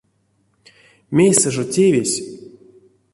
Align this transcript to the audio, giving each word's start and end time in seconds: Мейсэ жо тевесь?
Мейсэ 1.15 1.47
жо 1.53 1.63
тевесь? 1.73 2.17